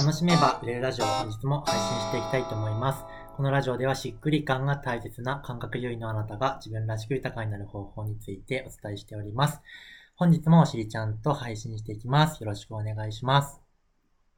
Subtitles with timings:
[0.00, 3.04] 楽しめば売れるラジオ本日も配信していきたいと思います。
[3.36, 9.60] このラジオではしっくり感が大切な感覚優位のあなたが自分らしく豊かになる方法についてお伝えしております。
[10.16, 12.42] 本日もおしりちゃんと配信していきます。
[12.42, 13.60] よろしくお願いします。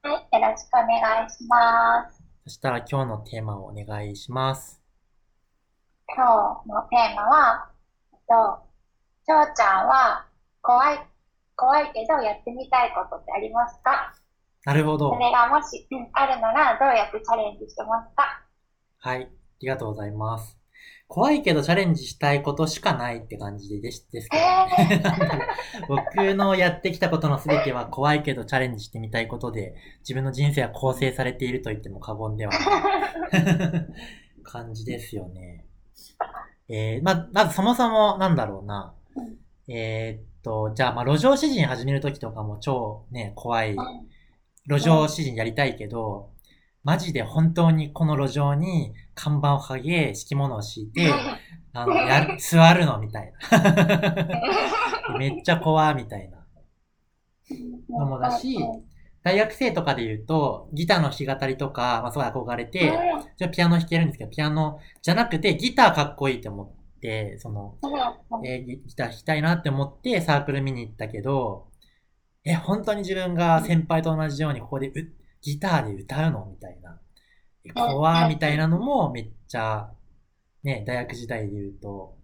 [0.02, 2.20] はい、よろしくお願いします。
[2.42, 4.82] そしたら今日のテーマをお願いします。
[6.08, 6.26] 今
[6.64, 7.70] 日のテーマは、
[8.12, 8.66] えっと、
[9.24, 10.26] ちょうちゃんは
[10.60, 10.98] 怖い、
[11.54, 14.12] 怖いけどやってみたいことってありますか？
[14.64, 15.18] なるほどそ。
[15.18, 18.42] れがもし、うん、あるならどうやってチャレンジしてますか？
[18.98, 19.22] はい。
[19.22, 19.28] あ
[19.60, 20.58] りがとうございます。
[21.08, 33.86] 怖いけどチャレンジしたいことしかないって感じでですですけど、ね、なんだろう僕のやってきたことのすべては怖いけどチャレンジしてみたいことで、自分の人生は構成されていると言っても過言ではない
[34.42, 35.66] 感じですよね。
[36.68, 38.94] えー、ま、まずそもそもなんだろうな。
[39.68, 43.76] えー、っと、じゃあ、まあ、路上詩人始めるときとかも超ね、怖い。
[44.66, 46.30] 路上詩人やりたいけど、
[46.84, 51.12] マジで本当にこの路上に看板をはげ、敷物を敷いて、
[51.72, 55.18] あの、やる、座るのみたいな。
[55.18, 56.42] めっちゃ怖みたいな。
[57.90, 58.58] のもだし、
[59.22, 62.92] 大学生とかで言うと、ギターの弾き語りとか、まあ、すごい憧れて、
[63.36, 67.76] じゃピアノ弾けるんですけど、ピアノじゃなくてギターかっこいいって思って、その、
[68.44, 71.68] えーギギター弾きたいなって思ってサークル見に行ったけど、
[72.44, 74.92] え、本当に自分が先輩と同じようにここでう
[75.42, 76.46] ギターで歌うの？
[76.50, 77.00] みたいな。
[77.64, 79.90] え怖ーみたいなのもめっちゃ、
[80.64, 82.16] ね、大学時代で言うと、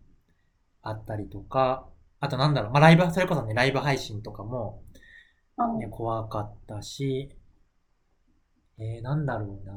[0.82, 1.88] あったりとか、
[2.20, 4.82] あとなんだろう、まあ、ライブ、それこそね、ライブ配信とかも、
[5.78, 7.30] ね、怖かったし、
[8.78, 9.74] えー、なんだろうな。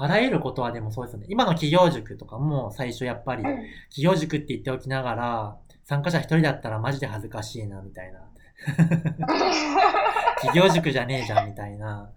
[0.00, 1.26] あらゆることはでもそうですよね。
[1.28, 8.20] 今の企業塾とかも最初やっぱり、企業塾って言っておきながら、参加者一人だったらマジで恥ずかしいな、みたいな。
[10.40, 12.12] 企業塾じゃねえじゃん、みたいな。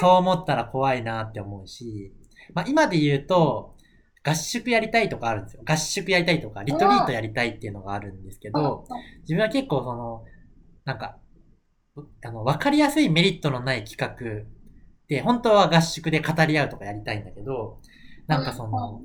[0.00, 2.12] そう思ったら怖いなって思うし、
[2.52, 3.74] まあ今で言うと、
[4.22, 5.62] 合宿やりたいとかあるんですよ。
[5.66, 8.86] 合宿やりたいとか、リトリートやりたいっていうのがあるんですけど、
[9.20, 10.24] 自分は結構その、
[10.84, 11.18] なんか、
[12.24, 14.46] あの、わかりやすいメリットのない企画
[15.08, 17.80] で、本当は合宿で語り合うとかやりたいんだけど、
[18.26, 19.02] なんかその、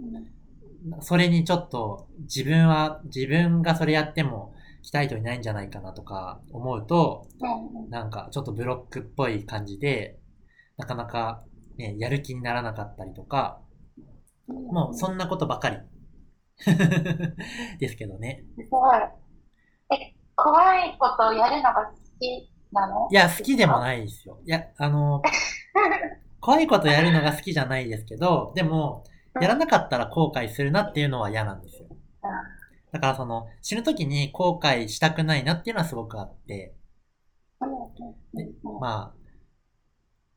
[1.01, 7.27] それにちょっと自分は、自分がそれやっても来たい人いないんじゃないかなとか思うと、
[7.89, 10.19] なんかちょっとブロックっぽい感じで、
[10.77, 11.43] なかなか
[11.77, 13.61] ね、やる気にならなかったりとか、
[14.47, 15.77] もうそんなことばかり。
[17.79, 18.43] ですけどね。
[18.57, 18.99] すごい。
[19.91, 23.07] え、怖いことをやるのが好きなの？
[23.09, 24.39] いや、好きでもないですよ。
[24.45, 25.21] いや、あの、
[26.41, 29.03] 怖いことやるのが好きじゃないですけど、でも、
[29.39, 31.87] やらなかったら後悔するなっていうのは嫌なんですよ。
[32.91, 36.75] だからその、死ぬ時に後悔したくないなっていうのはすごくあって、
[38.33, 38.47] で
[38.79, 39.19] まあ、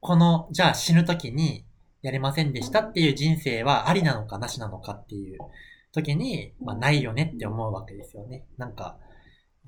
[0.00, 1.64] この、じゃあ死ぬ時に
[2.02, 5.38] やれませんでしたっていう人生はありなのかなしなのかっていう
[5.92, 8.44] 時に、まあないよねって思うわけですよね。
[8.58, 8.98] なんか、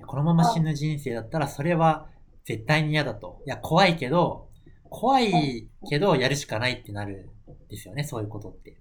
[0.05, 2.09] このまま死ぬ人生だったらそれは
[2.43, 3.41] 絶対に嫌だと。
[3.45, 4.49] いや、怖いけど、
[4.89, 8.77] 怖いけどやるしかないってなるんですよね、そういうことって。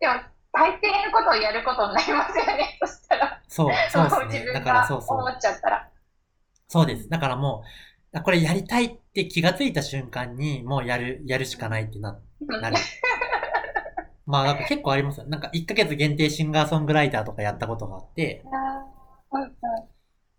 [0.00, 0.14] でも、
[0.52, 3.42] 大抵のことをやることになりますよね、 そしたら。
[3.48, 4.52] そう、そうですね。
[4.52, 5.28] だからがそうそう思。
[5.28, 5.88] っちゃったら。
[6.68, 7.08] そうです。
[7.08, 7.64] だからも
[8.12, 12.20] う、あこれやりたいって気がついた瞬間に、もうやる、やるしかないってな、
[12.60, 12.76] なる。
[14.26, 15.26] まあ、なんか結構ありますよ。
[15.26, 18.44] なんか1ヶ月限定シンガーソングライターとかやったことがあって、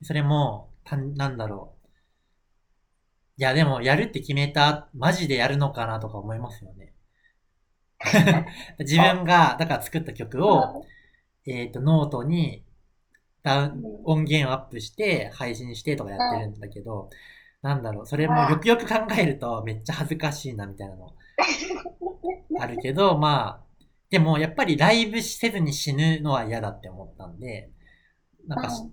[0.04, 1.90] それも、たなんだろう。
[3.38, 6.93] いや、でも、やるって決めた、マジでやるのかなとか思いますよね。
[8.80, 10.86] 自分が、だから作った曲を、
[11.46, 12.64] えっ、と、ノートに、
[13.44, 17.10] ダウン、音源をアップして、配信してとかやってるんだけど、
[17.62, 21.14] なんだろう、それもよくよく考えると、めっちゃ恥ずかしいな、みたいなの、
[22.60, 27.72] あるけど、まあ、でも、やっぱりライブせずに死ぬのは嫌だって思ったんで、
[28.48, 28.84] なんかし、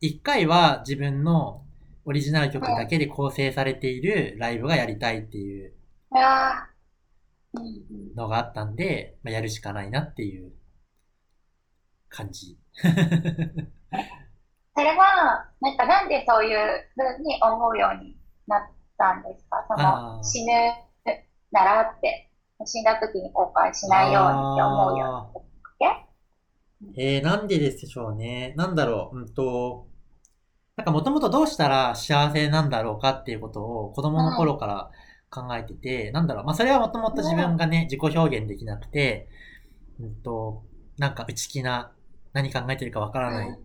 [0.00, 1.64] 一回は自分の
[2.04, 5.72] オリジナル曲だけで構成されているライブがやりたいっていう
[8.16, 10.52] のがあったんで、まあ、やるしかないなっていう
[12.08, 12.58] 感じ。
[14.74, 16.58] それは、なんかなんでそういう
[16.94, 18.16] ふうに思うように
[18.46, 18.60] なっ
[18.96, 19.64] たんですか？
[19.68, 20.52] その死ぬ
[21.50, 22.30] ならって、
[22.64, 25.42] 死んだ時に後悔しないようにって思うように
[26.96, 28.54] えー、なんででしょうね。
[28.56, 29.86] なんだろう、うんと、
[30.76, 34.90] なんかもともとどうしたら幸せなんだろうかっていうことを子供の頃から
[35.32, 39.28] 考えてて、なんだろう、まあそれはもともと自分がね、自己表現できなくて、
[40.00, 40.64] うんと、
[40.98, 41.92] なんか内気な、
[42.34, 43.58] 何考えてるかわからない、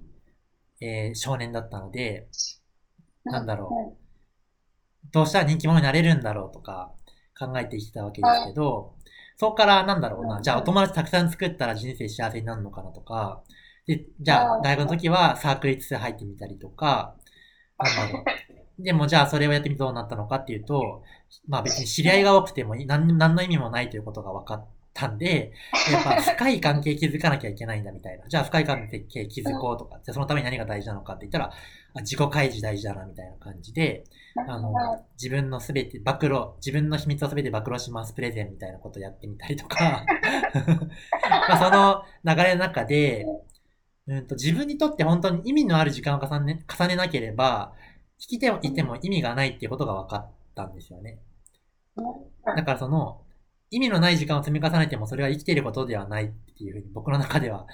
[0.81, 2.28] えー少年だったので、
[3.24, 3.98] けなんだろ
[5.12, 6.92] どうしたら人気者になれるんだろうとか
[7.38, 8.96] 考えてきたわけですけど、
[9.38, 13.44] そこからなんだろうな、じゃあお友達たくさん作ったら人生幸せになるのかなとか、
[13.86, 17.16] で、じゃあ大学の時はサークル室入ってみたりとか、
[17.80, 18.24] なんだろう。
[18.80, 21.04] でもじゃあそれをやってみてどうなったのかっていうと、
[21.48, 25.54] まあ別に知り合いが多くても何何の意味もないということが分かったんで、
[25.92, 28.28] やっぱ深い関係築かなきゃいけないんだみたいな。
[28.28, 31.52] じゃあ深い関係築こうとか、じゃあそのために何が大事なのかって言ったら、
[32.02, 34.04] 自己開示大事だなみたいな感じで、
[34.48, 34.72] あの、
[35.14, 40.06] 自分のすべて、暴露、自分の秘密をすべて暴露しますプレゼンみたいなことやってみたりとか、
[41.30, 43.26] まあその流れの中で、
[44.08, 47.74] うんと、自分にとって本当に意味のある時間を重ね、重ねなければ、
[48.19, 51.19] き手をいても意味がないっていうことが分かったんですよね。
[52.46, 53.22] だからその、
[53.69, 57.68] 意味のない時間を積み重ねてもそれは生きていることではないっていうふうに僕の中では、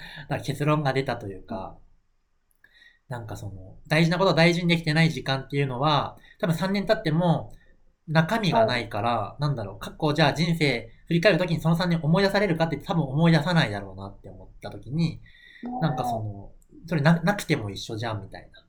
[0.44, 1.76] 結論が出たというか、
[3.08, 7.52] なんかその、大事なことを大事にできてない時間っていうのは、多分3年経っても
[8.08, 15.20] 中身がないから、なんだろう、過去じゃあ人生振り返るときにその3年思い出されるかって多分思い出さないだろうなって思ったときに、
[15.80, 16.50] なんかその、
[16.86, 18.63] それななくても一緒じゃんみたいな。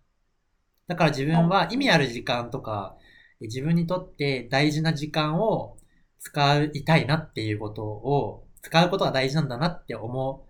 [0.87, 2.97] だから自分は意味ある時間とか、
[3.41, 5.77] 自分にとって大事な時間を
[6.19, 10.47] 使いたいなっていうことを、使うことが大事なんだなって思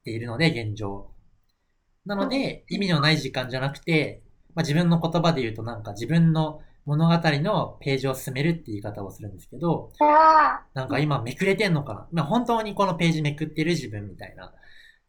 [0.00, 1.10] っているので、現状。
[2.06, 4.22] なので、意味のない時間じゃなくて、
[4.54, 9.92] まあ、自分の言葉で言うとなんか自分の物語のページを進めるって言い方をするんですけど、
[10.74, 14.52] なんか今めくれてんのかな、まあ、本当にこのページめくってる自分みたいな。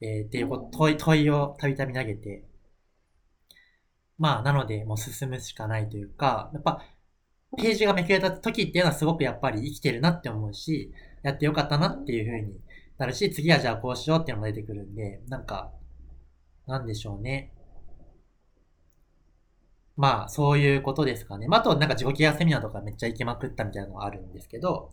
[0.01, 2.43] えー、っていう問い、問いをたびたび投げて、
[4.17, 6.83] まあ、なので、もう進むしかないというか、やっぱ、
[7.57, 10.91] ページがめくれた時っていうのはすごくやっぱり生きてるなって思うし、
[11.23, 12.59] やってよかったなっていう風に
[12.97, 15.71] なるし、次はじゃあこうしようっていうのも出てくるんで、なんか、
[16.67, 17.53] なんでしょうね。
[19.95, 21.47] まあ、そういうことですかね。
[21.47, 24.91] まあ、あと、なんか自己ケアセミナーとかめっちゃ行きまくったみたいなのがあるんですけど、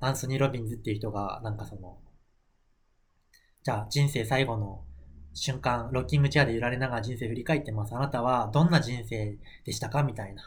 [0.00, 1.98] アンソニー・ロビンズっていう人が、なんかその、
[3.62, 4.84] じゃあ人生最後の
[5.34, 7.94] 瞬間、ロッキングチェアで揺られながら人生振り返ってます。
[7.94, 10.02] あなたはどんな人生でしたか？
[10.02, 10.42] みたいな。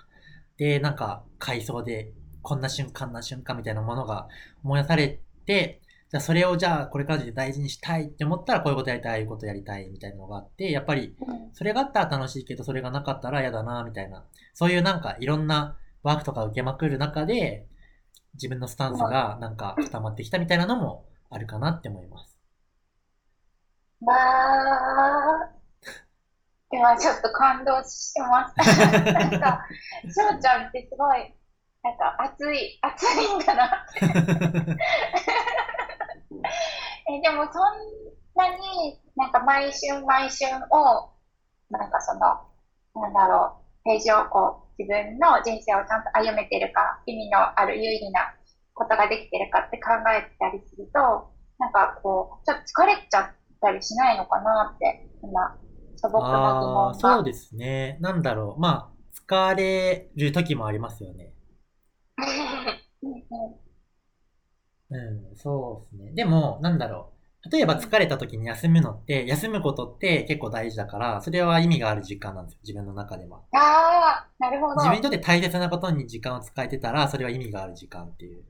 [0.57, 4.27] で、なんか、回想で、こんな瞬間な瞬間みたいなものが
[4.63, 11.15] 思い出されて、じゃあそれをじゃあこれからで大事にしたいって思ったらこういうことやりたい、いうことやりたいみたいなのがあって、やっぱり、
[11.51, 14.23] それがあったら楽しいけど、それがなかったら嫌だな、みたいな。
[14.53, 17.65] そういうなんかいろんなワークとか受けまくる中で、
[18.35, 22.36] 自分のスタンスがなんか固まってきたみたいなのもあるかなって思います。
[24.01, 25.49] まあ、
[26.71, 28.55] 今ちょっと感動してます。
[29.13, 29.65] なんか、
[30.05, 31.33] 翔ちゃんってすごい、
[31.83, 34.01] なんか熱い、熱いんだなって。
[37.09, 37.63] えでもそん
[38.35, 41.09] なになんか毎春毎春を、
[41.69, 42.19] なんかその、
[43.01, 48.35] なんだろう、ページをこう、自分の人生をちゃんと歩めてるか、意味のある有意義な
[48.73, 53.37] ことができてるかって考えたりすると、なんかこう、ちょっと疲れちゃって、
[53.67, 55.57] たりしないのかなって、今、
[55.97, 56.93] 素朴な疑問が。
[56.93, 57.97] そうですね。
[57.99, 58.61] なんだろう。
[58.61, 61.33] まあ、疲れる時もありますよね。
[64.89, 66.13] うん、そうですね。
[66.13, 67.17] でも、なんだろう。
[67.51, 72.59] 例えば疲れた時に休むのって、休むことって結構大事だから、それは意味がある時間なんですよ。
[72.63, 73.39] 自分の中では。
[73.53, 74.75] ああ、なるほど。
[74.75, 78.43] 自分にとって大切なことに時間を使えてたら、それは意味がある時間っていう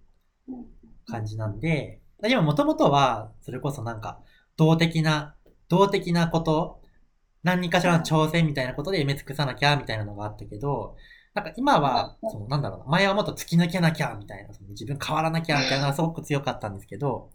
[1.08, 4.20] 感じなんで、でももともとは、それこそなんか、
[4.58, 5.36] 動的な、
[5.70, 6.82] 動的なこと、
[7.44, 10.98] 何かしらの挑戦みたいなことで埋め尽くさなきゃみたいなのがあったけど、
[11.34, 17.30] なんか今は、そのなんだろうな、前はもっと突き抜けなきゃみたいな、その自分変わらなきゃみたいなのがすごく強かったんですけど、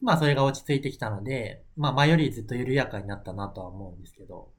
[0.00, 4.50] 今それが落ち着いてきたので、まあ前よりずっと緩やかになったなとは思うんですけど。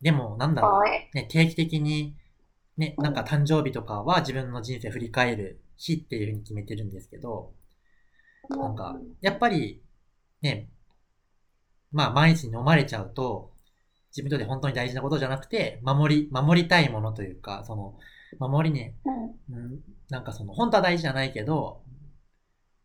[0.00, 0.82] でも、なんだろう、
[1.14, 2.16] ね、定期的に、
[2.76, 7.52] ね、なんか誕生日とかは自分の人生振り返る日っていうふうに決めてるんですけど、
[8.56, 9.82] なんか、やっぱり、
[10.40, 10.68] ね、
[11.92, 13.52] まあ毎日飲まれちゃうと、
[14.10, 17.98] 自分にとって本当に大事なことじゃなくて、守り、守りたいものというか、その、
[18.38, 18.94] 守りね、
[19.50, 19.80] うん、
[20.10, 21.82] なんかその、本当は大事じゃないけど、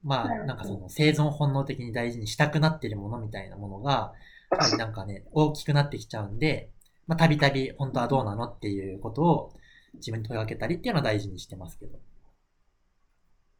[0.03, 4.13] まあ、なんかその、生存本能的に大事にしたくなってるものみたいなものが、
[4.51, 6.71] やっぱりなんかね、大きくなってきちゃうんで、
[7.07, 9.53] まあ、たびたび本当はどうなのっていうことを
[9.95, 11.99] 自分に問いかけたりっていうのは大事にしてますけど。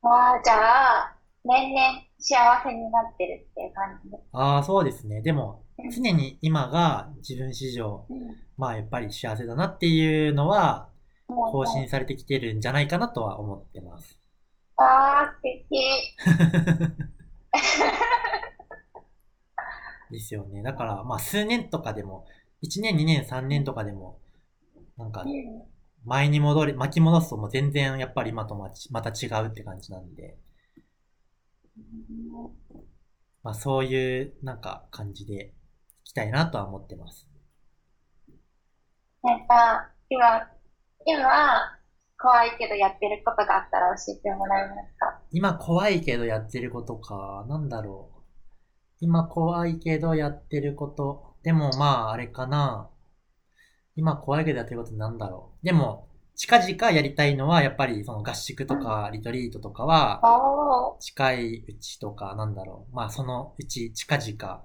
[0.04, 1.17] ああ、じゃあ、
[1.48, 4.24] 年々幸せになってるっていう感じです。
[4.34, 5.22] ああ、そうですね。
[5.22, 5.64] でも、
[5.96, 10.90] 常に今が自分史上、うん、まあやっぱり幸せだなっていうのは、
[11.28, 14.20] 更新されてきてるんじゃないかなとは思ってます。
[14.78, 15.68] ああ、素敵。
[20.12, 20.64] ですよね。
[20.64, 22.26] だから、まあ数年とかでも、
[22.64, 24.20] 1年、2年、3年とかでも、
[24.98, 25.64] なんかう、ん。
[26.06, 30.38] 前に戻り、巻き戻すともう全然やっぱり今とままた違うって感じなんで、
[33.44, 35.54] まあそういうなんか感じで
[36.04, 37.30] いきたいなとは思ってます。
[39.24, 40.48] なんか、今、
[41.06, 41.78] 今、
[42.20, 45.22] 怖いけどやってることがあったら教えてもらえますか？
[45.32, 48.22] 今怖いけどやってることか、なんだろう。
[49.00, 51.36] 今怖いけどやってること。
[51.44, 52.90] でもまああれかな。
[53.96, 55.66] 今怖いけどやってることなんだろう。
[55.66, 56.07] でも、
[56.38, 60.96] 近々やりたいのはやっぱりその合宿とかリトリートとかは。
[61.00, 62.96] 近いうちとかなんだろう。
[62.96, 64.64] まあそのうち近々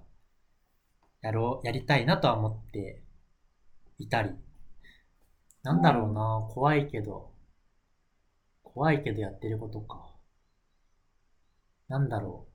[1.23, 3.02] やろう、やりたいなとは思って
[3.99, 4.33] いたり。
[5.62, 7.33] なんだろうな、怖いけど。
[8.62, 10.14] 怖いけどやってることか。
[11.88, 12.49] なんだろ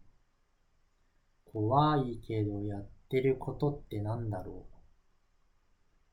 [1.47, 1.51] う。
[1.53, 4.67] 怖いけどやってることってなんだろ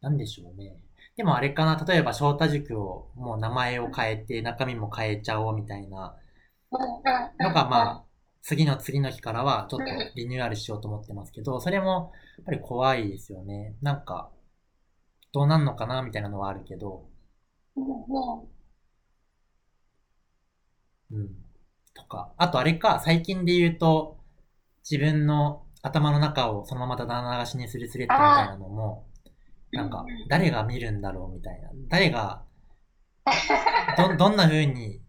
[0.01, 0.05] う。
[0.05, 0.84] なんでしょうね。
[1.17, 6.17] でもあれかな、例えば翔太塾をもう名前を変えて中身も変えちゃおうみたいな
[6.71, 7.47] うんうんうん。
[7.49, 8.05] のがまあ、
[8.43, 13.77] 次の次の日からはちょっとリニューアルしようと思ってますけど、それもやっぱり怖いですよね。
[13.83, 14.31] なんか、
[15.33, 17.09] どうなんのかなみたいなのはあるけど。
[21.11, 21.31] うん。
[21.95, 24.19] とか、あとあれか、最近で言うと、
[24.89, 29.07] 自分の頭の中をそのままだだ流しにするスレッドみたいなのも、
[29.75, 31.71] なんか、誰が見るんだろうみたいな。
[31.89, 32.45] 誰が、
[33.97, 35.03] ど、どんな風に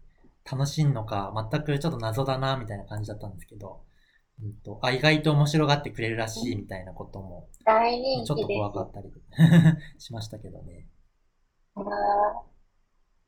[0.50, 3.82] 楽しんのか、全くちょっと謎だな、みたいな感じだったんですけど、
[4.42, 8.46] うんと、あ、意外と面白がってくれるらしい、みたいなことも、ちょっと。
[8.46, 9.12] 怖かったり
[9.98, 10.86] しましたけどね。
[11.76, 11.84] うん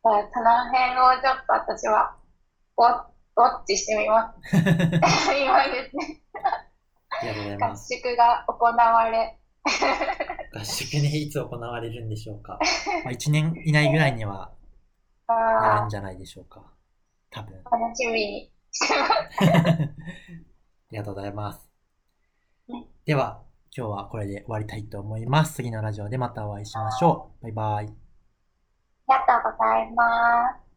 [0.02, 2.16] その辺をちょっと私は
[2.78, 4.56] ウォッチしてみます。
[4.56, 6.22] 今ですね、
[7.10, 7.94] ありがとうござい合ます。
[7.94, 9.38] 宿が行われ、
[10.52, 12.58] 合宿ね、いつ行われるんでしょうか？
[13.04, 14.52] まあ、1年以内ぐらいには
[15.28, 16.62] やるあんじゃないでしょうか。
[17.30, 17.60] 多分。
[17.62, 19.42] ー楽しみにしてます。
[19.44, 19.92] あ
[20.90, 21.70] りがとうございます
[22.68, 22.86] ね。
[23.04, 23.42] では、
[23.76, 25.54] 今日はこれで終わりたいと思います。
[25.56, 27.42] 次のラジオでまたお会いしましょう。
[27.44, 27.86] バイバイ。
[27.86, 30.67] ありがとうございます。